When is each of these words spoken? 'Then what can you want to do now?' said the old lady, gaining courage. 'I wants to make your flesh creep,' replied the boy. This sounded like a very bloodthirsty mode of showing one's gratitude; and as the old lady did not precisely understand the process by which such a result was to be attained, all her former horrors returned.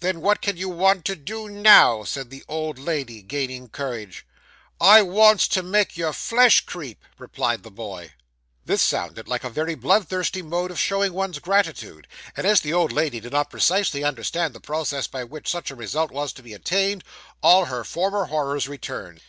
'Then 0.00 0.20
what 0.20 0.42
can 0.42 0.56
you 0.56 0.68
want 0.68 1.04
to 1.04 1.14
do 1.14 1.48
now?' 1.48 2.02
said 2.02 2.28
the 2.28 2.42
old 2.48 2.76
lady, 2.76 3.22
gaining 3.22 3.68
courage. 3.68 4.26
'I 4.80 5.02
wants 5.02 5.46
to 5.46 5.62
make 5.62 5.96
your 5.96 6.12
flesh 6.12 6.62
creep,' 6.62 7.04
replied 7.18 7.62
the 7.62 7.70
boy. 7.70 8.12
This 8.64 8.82
sounded 8.82 9.28
like 9.28 9.44
a 9.44 9.48
very 9.48 9.76
bloodthirsty 9.76 10.42
mode 10.42 10.72
of 10.72 10.80
showing 10.80 11.12
one's 11.12 11.38
gratitude; 11.38 12.08
and 12.36 12.44
as 12.48 12.62
the 12.62 12.72
old 12.72 12.90
lady 12.90 13.20
did 13.20 13.30
not 13.32 13.48
precisely 13.48 14.02
understand 14.02 14.54
the 14.56 14.60
process 14.60 15.06
by 15.06 15.22
which 15.22 15.48
such 15.48 15.70
a 15.70 15.76
result 15.76 16.10
was 16.10 16.32
to 16.32 16.42
be 16.42 16.52
attained, 16.52 17.04
all 17.40 17.66
her 17.66 17.84
former 17.84 18.24
horrors 18.24 18.66
returned. 18.66 19.20